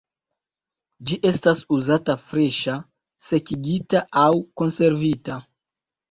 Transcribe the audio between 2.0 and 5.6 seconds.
freŝa, sekigita aŭ konservita.